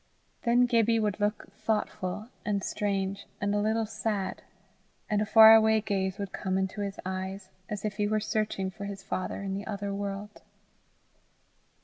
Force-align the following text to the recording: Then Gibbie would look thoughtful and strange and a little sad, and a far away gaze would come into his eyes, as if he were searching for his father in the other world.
Then 0.45 0.65
Gibbie 0.65 0.97
would 0.99 1.19
look 1.19 1.53
thoughtful 1.53 2.29
and 2.43 2.63
strange 2.63 3.27
and 3.39 3.53
a 3.53 3.59
little 3.59 3.85
sad, 3.85 4.41
and 5.07 5.21
a 5.21 5.27
far 5.27 5.53
away 5.53 5.79
gaze 5.79 6.17
would 6.17 6.31
come 6.33 6.57
into 6.57 6.81
his 6.81 6.99
eyes, 7.05 7.49
as 7.69 7.85
if 7.85 7.97
he 7.97 8.07
were 8.07 8.19
searching 8.19 8.71
for 8.71 8.85
his 8.85 9.03
father 9.03 9.43
in 9.43 9.53
the 9.53 9.67
other 9.67 9.93
world. 9.93 10.41